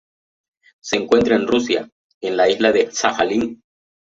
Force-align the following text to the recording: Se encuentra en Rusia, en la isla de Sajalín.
Se 0.81 0.97
encuentra 0.97 1.35
en 1.35 1.45
Rusia, 1.45 1.87
en 2.21 2.35
la 2.35 2.49
isla 2.49 2.71
de 2.71 2.89
Sajalín. 2.89 3.61